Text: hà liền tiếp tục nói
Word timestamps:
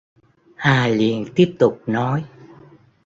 hà 0.55 0.87
liền 0.87 1.25
tiếp 1.35 1.55
tục 1.59 1.81
nói 1.85 2.23